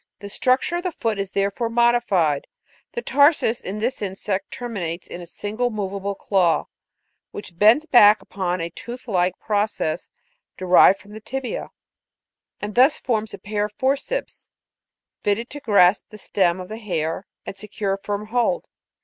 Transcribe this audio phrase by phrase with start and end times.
[0.17, 2.47] The structure of the foot is therefore modified;
[2.93, 6.65] the tarsus in this insect terminates in a single movable claw,
[7.29, 10.09] which bends back upon a tooth like process
[10.57, 11.69] derived from the tibia,
[12.59, 14.49] and thus forms a pair of forceps
[15.23, 18.65] fitted to grasp the stem of the hair and secure a firm hold.